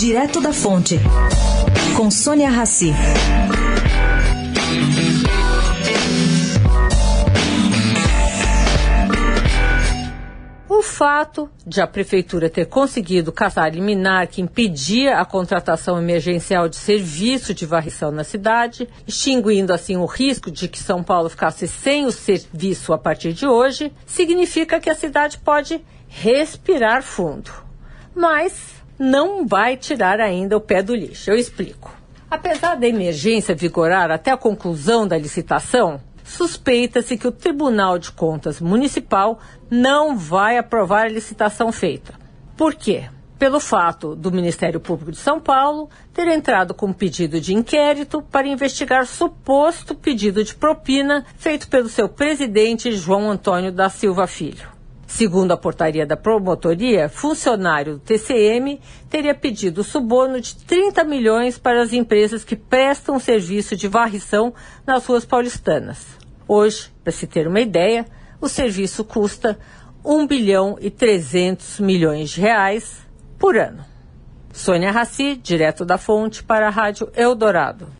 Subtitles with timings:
[0.00, 0.98] Direto da Fonte,
[1.94, 2.90] com Sônia Rassi.
[10.66, 16.76] O fato de a prefeitura ter conseguido caçar liminar que impedia a contratação emergencial de
[16.76, 22.06] serviço de varrição na cidade, extinguindo assim o risco de que São Paulo ficasse sem
[22.06, 27.50] o serviço a partir de hoje, significa que a cidade pode respirar fundo.
[28.14, 31.30] Mas não vai tirar ainda o pé do lixo.
[31.30, 31.90] Eu explico.
[32.30, 38.60] Apesar da emergência vigorar até a conclusão da licitação, suspeita-se que o Tribunal de Contas
[38.60, 39.40] Municipal
[39.70, 42.12] não vai aprovar a licitação feita.
[42.58, 43.08] Por quê?
[43.38, 48.20] Pelo fato do Ministério Público de São Paulo ter entrado com um pedido de inquérito
[48.20, 54.79] para investigar suposto pedido de propina feito pelo seu presidente João Antônio da Silva Filho.
[55.10, 61.82] Segundo a portaria da promotoria, funcionário do TCM teria pedido suborno de 30 milhões para
[61.82, 64.54] as empresas que prestam serviço de varrição
[64.86, 66.06] nas ruas paulistanas.
[66.46, 68.06] Hoje, para se ter uma ideia,
[68.40, 69.58] o serviço custa
[70.04, 73.04] 1 bilhão e 300 milhões de reais
[73.36, 73.84] por ano.
[74.52, 77.92] Sônia Raci, direto da fonte para a Rádio Eldorado.